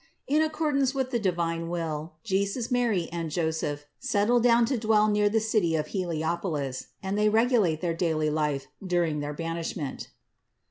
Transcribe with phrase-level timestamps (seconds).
[0.25, 5.29] IN ACCORDANCE WITH THE DIVINE WILL, JESUS, MARY AND JOSEPH SETTLE DOWN TO DWELL NEAR
[5.29, 10.09] THE CITY OF HELIOPOLIS AND THEY REGULATE THEIR DAILY LIFE DURING THEIR BANISHMENT.